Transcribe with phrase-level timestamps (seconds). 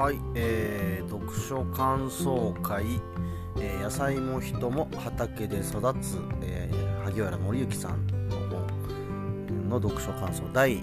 [0.00, 2.86] はい、えー、読書感想会、
[3.60, 10.78] えー野菜も人も畑で育つ、えー萩原紀之さんの本の読書感想第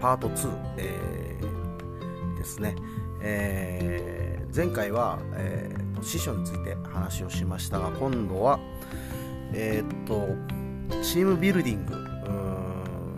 [0.00, 2.76] パート2、えーですね、
[3.22, 8.60] えー前回は、えー師匠について話をしましたが今度は
[9.52, 10.28] えーっと
[11.02, 11.84] チームビルディン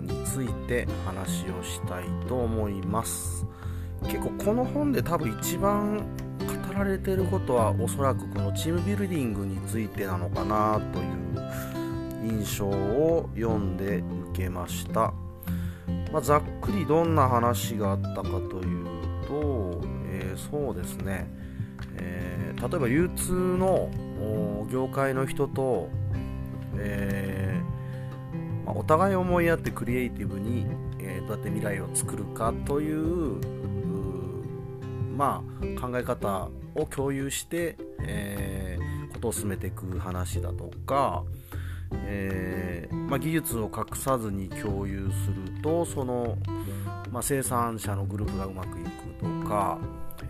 [0.07, 3.45] グについて話をしたいと思います。
[4.05, 5.99] 結構この本で多分一番
[6.39, 11.61] 語られてることはおそらくこのチームビルディングについてなのかなという
[12.23, 15.13] 印象を読んで受けました、
[16.13, 18.87] まあ、ざっくりどんな話があったかという
[19.27, 21.29] と、えーそうですね、
[21.97, 23.91] えー例えば流通の
[24.71, 25.89] 業界の人と、
[26.77, 30.67] えーまあお互い思いやってクリエイティブに、
[30.99, 33.41] えどうやって未来を作るかという
[35.21, 35.45] ま
[35.77, 41.25] あ、考え方を共有して、えーことを進めていく話だとか、
[41.93, 46.39] えーまあ、技術を隠さずに共有するとその、
[47.11, 49.79] まあ、生産者のグループがうまくいくとか、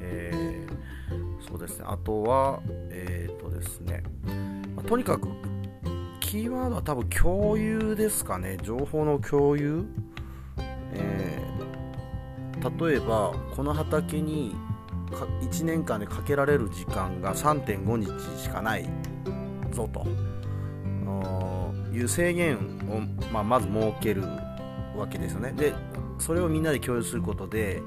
[0.00, 0.80] えー
[1.48, 1.84] そうですね。
[1.88, 4.02] あとはえっ、とですね、
[4.76, 5.26] まあとにかく
[6.20, 8.58] キーワードは多分共有ですかね。
[8.62, 9.86] 情報の共有、
[10.94, 11.42] え
[12.78, 14.54] 例えばこの畑に
[15.10, 18.88] 1年間でかけられる時間が3.5日しかない
[19.72, 20.06] ぞと。
[21.92, 22.56] いう制限
[22.88, 23.00] を、
[23.32, 24.22] まあ、まず設ける
[24.96, 25.52] わけですよね。
[25.52, 25.74] で
[26.18, 27.82] それをみんなで共有することで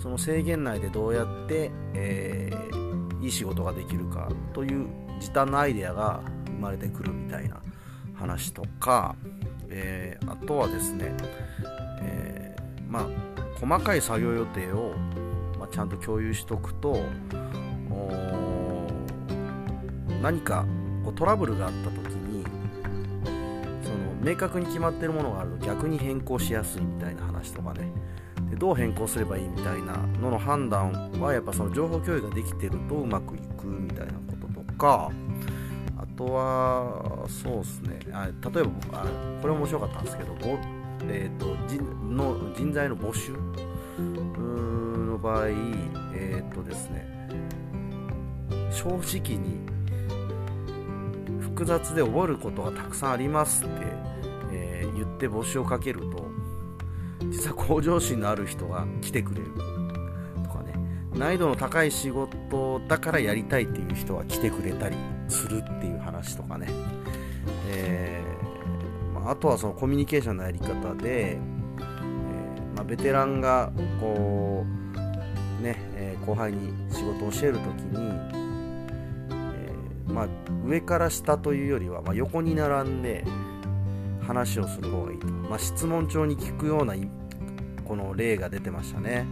[0.00, 2.82] その制限内でどうやって、えー
[3.22, 4.88] いい仕事ができるかという
[5.20, 7.62] 時短のアイデアが生まれてくるみたいな
[8.14, 9.14] 話とか、
[9.68, 11.14] えーあとはですね、
[12.02, 13.06] えーまあ
[13.60, 14.92] 細かい作業予定を、
[15.72, 17.02] ちゃんと共有しとくと
[20.22, 20.66] 何か
[21.02, 22.44] こうトラブルがあった時に
[23.82, 27.90] その明確に決まってるものがあると逆に変更しやすいみたいな話とかね。
[28.50, 35.10] でどう変更すればいいみたいなのの判断はやっぱその情報共有ができてるとうまくいくみたいなこととか
[35.96, 37.98] あとはそうですね。
[38.12, 39.06] あ例えばあ
[39.40, 40.34] これ面白かったんですけど
[41.08, 41.82] えー、と人
[42.14, 43.32] の人材の募集。
[45.22, 45.48] 場合、
[46.14, 47.06] えっ、とですね、
[48.70, 49.60] 正直に
[51.40, 53.72] 複雑で覚えることがたくさんありますって、
[54.52, 56.26] えー言って募集をかけると、
[57.30, 59.46] 実は向上心のある人が来てくれる
[60.44, 60.74] とかね、
[61.14, 64.96] 難易度の高い仕事だからやりたいっていう人が来てくれたり
[65.28, 66.66] するっていう話とかね。
[67.68, 74.91] えーまあ、あとはそのコミュニケーションのやり方で、えーまあ、ベテランがこう、
[75.62, 77.96] ねえー後輩に仕事を教えるときに、
[79.32, 80.28] えーまあ、
[80.64, 83.24] 上から下というよりは、まあ、横に並んで
[84.26, 86.94] 話をする方がいいと、まあ、質問帳に聞くような
[87.84, 89.26] この例が出てましたね、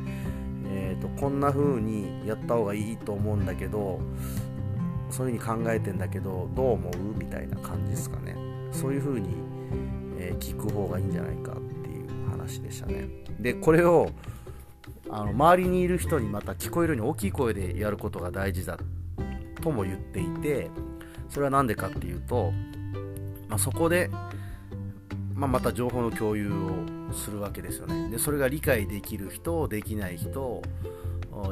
[0.66, 4.00] えー、とこんな風にやった方がいいと思うんだけど
[5.10, 8.36] そういう風に考えてんだけどどう思うみたいな感じですかね。
[8.72, 9.28] そういう風に、
[10.18, 13.08] えー聞く方がいいんじゃないかっていう話でしたね。
[13.40, 14.10] でこれを
[15.12, 18.78] あの周りにいる人にまた聞こえるように大きい声でやることが大事だ
[19.60, 20.70] とも言っていて
[21.28, 22.52] それは何でかっていうと、
[23.48, 24.08] まあ、そこで、
[25.34, 28.08] まあ、また情報の共有をするわけですよね。
[28.08, 30.62] でそれが理解できる人できない人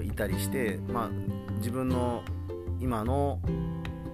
[0.05, 1.11] いたりして、まあ、
[1.57, 2.23] 自分の
[2.81, 3.41] 今の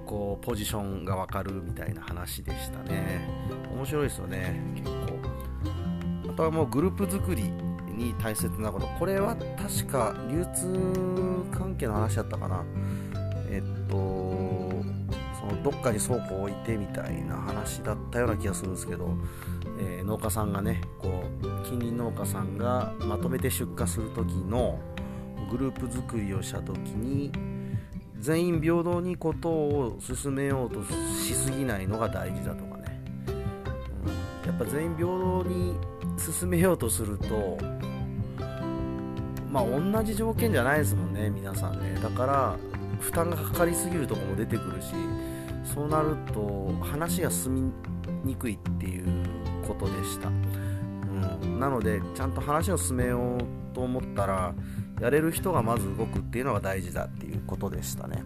[0.06, 3.28] こうポジションが分かるみたいな話でしたね。
[3.74, 5.18] 面白いですよね結構。
[6.30, 7.50] あとはもうグループ作り
[7.96, 8.86] に大切なこと。
[8.98, 12.64] これは確か流通関係の話だったかな。
[13.50, 13.94] えっと
[15.48, 19.16] そのどっかに倉庫を置いてみたいな話だったような気がするんですけど、
[19.78, 24.78] えー農家さんがねこう近隣農家さんがまとめて出荷する時の
[25.50, 27.32] グループ作りをした時に
[28.18, 35.74] 全員平等にことを進めようとしすぎないのが大事だとかね、うん、やっぱ全員平等に
[36.18, 37.58] 進めようとすると
[39.54, 41.96] まあ同じ条件じゃないですもんね皆さんね。
[42.02, 42.56] だから
[42.98, 44.88] 負担がかかりすぎるとこも出てくるし
[45.62, 47.72] そうなると話が進み
[48.24, 49.06] にくいっていう
[49.66, 50.32] ことでした、う
[51.46, 54.54] ん、なのでちゃんと話を進めようと思ったら
[55.00, 58.24] やれる人がまず動くっていうのが大事だっていうことでしたね。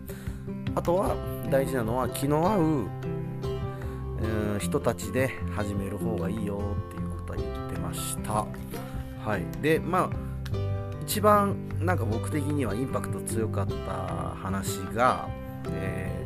[0.74, 1.14] あとは
[1.50, 2.88] 大事なのは気の合う、うん
[4.58, 6.58] 人たちで始める方がいいよ
[6.88, 8.46] っていうことは言ってました。
[9.24, 9.44] はい。
[9.62, 10.27] でまあ
[11.08, 13.74] 一番なんか僕的にはインパクト強かった
[14.36, 15.26] 話が、
[15.70, 16.22] え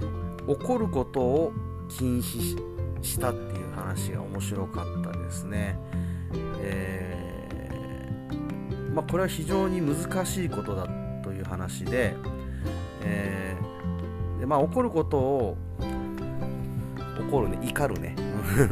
[0.00, 1.52] ー、怒ることを
[1.90, 2.56] 禁止
[3.02, 5.78] したっていう話が面白かったですね。
[6.62, 10.88] えー、まあ、これは非常に難しいことだ
[11.22, 12.16] という話で、
[13.02, 15.56] えー、でまあ、怒ることを
[17.28, 18.16] 怒るね怒るね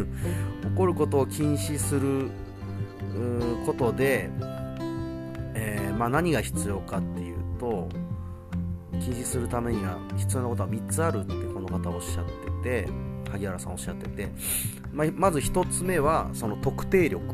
[0.74, 2.30] 怒ることを禁止する
[3.66, 4.30] ことで、
[5.98, 7.88] まあ、何が必要かっていうと
[8.92, 12.24] 禁止するためには必要なことは3つあるってこの方おっしゃっ
[12.62, 12.88] てて
[13.30, 14.28] 萩原さんおっしゃってて、
[14.92, 17.24] まあ、まず1つ目はその特定力、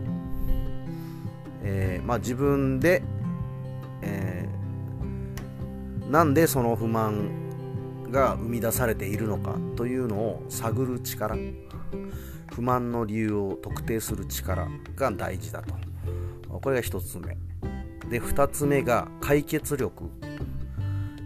[1.63, 3.03] えー、まあ、自分で、
[4.03, 11.37] えー、なんでその不満が生み出されているのかというのを探る力。
[12.59, 14.67] 不満の理由を特定する力
[14.97, 15.77] が大事だと。
[16.61, 17.37] これが1つ目。
[18.09, 20.11] で2つ目が解決力、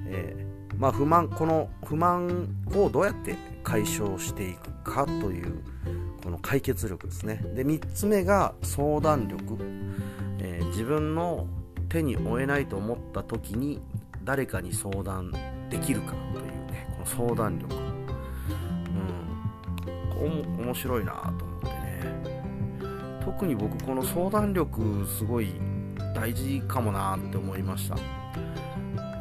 [0.06, 5.62] えー、まあ、不満この不満をどうやって解消していくかという
[6.22, 7.36] この解決力ですね。
[7.54, 9.58] で3つ目が相談力、
[10.38, 11.46] えー、自分の
[11.88, 13.80] 手に負えないと思った時に
[14.24, 15.32] 誰かに相談
[15.68, 17.74] できるかというねこの相談力。
[20.22, 20.64] うん。
[20.64, 21.72] 面白いなと思ってね。
[23.24, 25.54] 特に僕この相談力すごい
[26.14, 27.96] 大事かもなって思いました、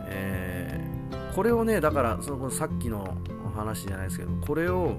[0.07, 3.17] えー、これをねだからそのさっきの
[3.55, 4.97] 話じゃないですけどこれを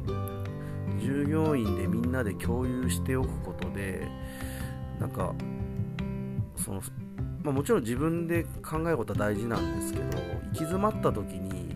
[1.01, 4.07] 従業員でみんなで共有しておくことで
[5.01, 5.35] なんか
[6.57, 6.81] その、
[7.43, 11.75] まあ、もちろん自分で考えることは大事なんですけど行き詰まった時に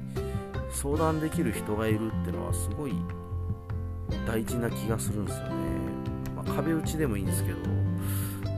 [0.71, 2.93] 相談できる人がいるっていうのはすごい
[4.27, 5.55] 大事な気がするんですよね、
[6.37, 7.59] まあ、壁打ちでもいいんですけど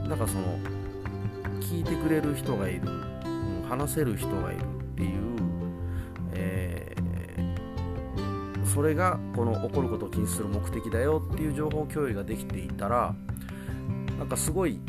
[0.07, 0.59] なんかその
[1.69, 5.19] 聞いてくれる人がいる、うん、話せる人がいるっていう、
[6.33, 13.13] えー、それがこの起こることを禁止する目的だよっていう情報共有ができていたら
[14.17, 14.81] なんかすごい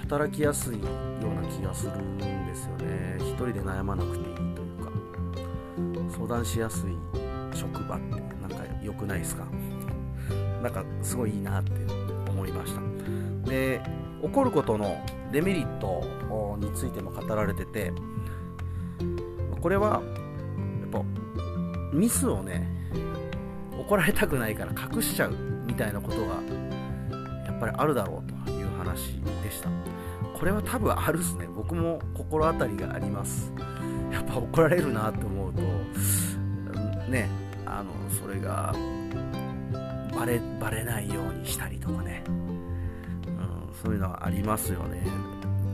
[0.00, 0.80] 働きやすいよ
[1.20, 3.18] うな気がするんですよね。
[3.18, 4.90] 一人で悩まなくていいというか。
[6.16, 6.96] 相談しやすい
[7.54, 9.44] 職場ってなんか良くないですか？
[10.62, 11.72] なんかすごいいいなって
[12.30, 12.80] 思いました。
[13.48, 13.80] で
[14.22, 16.02] 起こることのデメリット
[16.58, 17.92] についても語られてて
[19.60, 20.02] これは
[20.80, 21.02] やっぱ
[21.92, 22.68] ミスをね
[23.78, 25.34] 怒られたくないから隠しちゃう
[25.66, 26.34] みたいなことが
[27.46, 29.70] やっぱりあるだろうという話でした。
[30.38, 31.48] これは多分あるっすね。
[31.54, 33.52] 僕も心当たりがあります。
[34.12, 35.62] やっぱ怒られるなって思うと
[37.10, 37.28] ね
[37.66, 38.72] あのそれが
[40.16, 42.22] バレバレないようにしたりとかね。
[43.82, 45.06] そういうのはありますよね。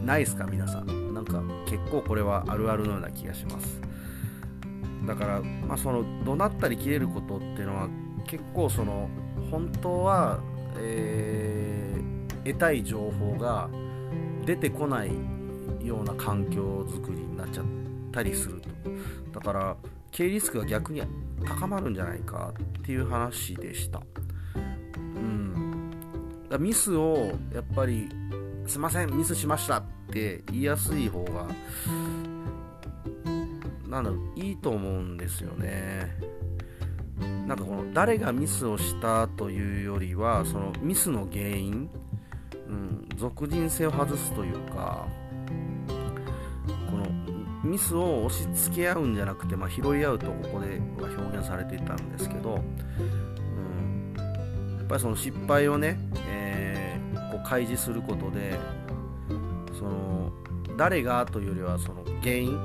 [0.04, 1.14] ないですか皆さん。
[1.14, 3.80] なんか結構これはあるあるのような気がします。
[5.06, 7.88] だからまあその怒鳴ったり切れることっていうのは
[8.26, 9.08] 結構その
[9.50, 10.40] 本当は、
[10.78, 13.68] えー、得たい情報が
[14.44, 15.10] 出てこない
[15.82, 17.66] ような環境づくりになっちゃっ
[18.12, 18.68] たりすると。
[19.38, 19.76] だから
[20.10, 21.02] 経営リスクが逆に
[21.44, 24.00] 高まるんじゃないかっていう話でした。
[26.54, 28.08] だミスをやっぱり
[28.66, 29.82] すいませんミスしましたっ
[30.12, 31.49] て言いやすい方が
[33.88, 36.11] なんだろういいと思うんですよね。
[37.46, 41.88] なんかこの誰がミスをしたというよりはそのミスの原因、
[42.68, 45.06] うん、俗人性を外すというか
[45.87, 47.06] この
[47.62, 54.14] ミスを押し付け合うんじゃなくて、まあ、拾い合うとここでは表現されていたんですけど、うん、
[54.78, 55.99] やっぱりその失敗をね、
[57.44, 58.58] 開示することで
[59.78, 60.32] その
[60.76, 62.58] 誰がというよりはその原因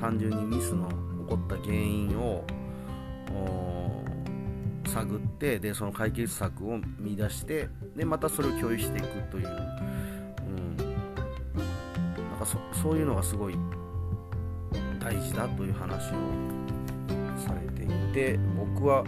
[0.00, 0.94] 単純にミスの起
[1.28, 2.44] こった原因を
[4.92, 10.86] 探ってでその解決策を見出してでまたそれを共有していくという、うん、なん
[12.38, 13.56] かそそういうのがすごい
[15.00, 16.14] 大事だという話を
[17.38, 19.04] されていて僕は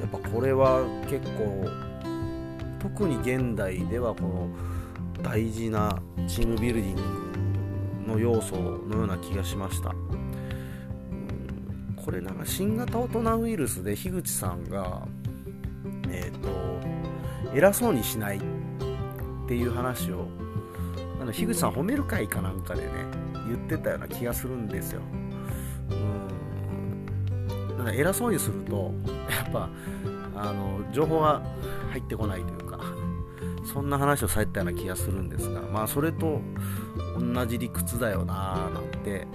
[0.00, 1.91] やっぱこれは結構
[2.82, 4.48] 特に現代ではこの
[5.22, 6.96] 大事なチームビルディン
[8.06, 9.94] グの要素のような気がしました。
[12.04, 15.06] これなんか新型大人ウイルスで樋口さんが
[16.10, 16.48] えっ、ー、と
[17.54, 18.40] 偉そうにしないっ
[19.46, 20.26] ていう話を
[21.20, 22.88] あの樋口さん褒める会かなんかでね
[23.46, 25.02] 言ってたような気がするんですよ。
[25.90, 27.76] うん。
[27.78, 28.92] なんか偉そうにすると
[29.30, 29.70] やっぱ
[30.34, 31.40] あの情報が
[31.92, 32.71] 入ってこないというか。
[33.72, 36.40] そんな話をされたような気がするんですがまあそれと
[37.18, 39.26] 同じ理屈だよなーなんて、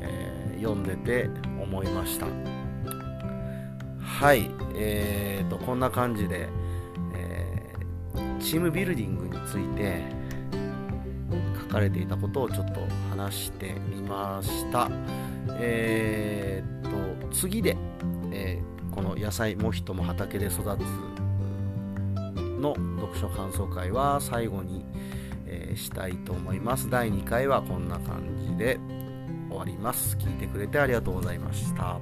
[0.00, 1.30] えー、読んでて
[1.62, 2.26] 思いました。
[4.00, 6.48] はいえーとこんな感じで、
[7.14, 10.02] えー、チームビルディングについて
[11.60, 14.90] 書かれていたことをちょっと話してみました。
[15.58, 17.76] えーと次で、
[18.32, 21.25] えー、この野菜も人も畑で育つ
[22.60, 24.84] の読書感想会は最後に、
[25.46, 26.90] えー、したいと思います。
[26.90, 28.78] 第2回はこんな感じで
[29.48, 30.16] 終わります。
[30.16, 31.98] 聞いてくれてありがとうございました。